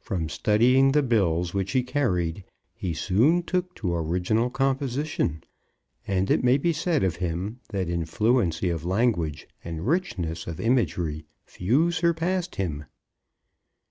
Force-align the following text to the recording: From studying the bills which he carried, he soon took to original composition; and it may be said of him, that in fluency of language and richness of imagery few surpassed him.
From 0.00 0.30
studying 0.30 0.92
the 0.92 1.02
bills 1.02 1.52
which 1.52 1.72
he 1.72 1.82
carried, 1.82 2.42
he 2.72 2.94
soon 2.94 3.42
took 3.42 3.74
to 3.74 3.94
original 3.94 4.48
composition; 4.48 5.44
and 6.06 6.30
it 6.30 6.42
may 6.42 6.56
be 6.56 6.72
said 6.72 7.04
of 7.04 7.16
him, 7.16 7.60
that 7.68 7.90
in 7.90 8.06
fluency 8.06 8.70
of 8.70 8.86
language 8.86 9.46
and 9.62 9.86
richness 9.86 10.46
of 10.46 10.58
imagery 10.58 11.26
few 11.44 11.90
surpassed 11.90 12.56
him. 12.56 12.86